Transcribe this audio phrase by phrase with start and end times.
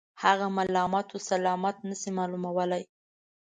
[0.23, 2.83] هغه ملامت و سلامت نه شي معلومولای.